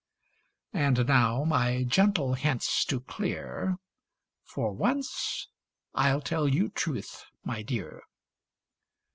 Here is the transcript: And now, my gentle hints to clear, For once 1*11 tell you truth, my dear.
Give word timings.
And 0.73 1.05
now, 1.05 1.43
my 1.43 1.83
gentle 1.83 2.33
hints 2.33 2.85
to 2.85 3.01
clear, 3.01 3.77
For 4.43 4.71
once 4.73 5.47
1*11 5.95 6.23
tell 6.23 6.47
you 6.47 6.69
truth, 6.69 7.25
my 7.43 7.61
dear. 7.61 8.01